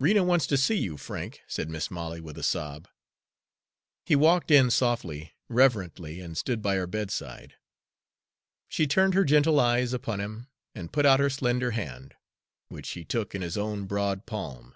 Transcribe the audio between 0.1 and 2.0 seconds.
wants to see you, Frank," said Mis'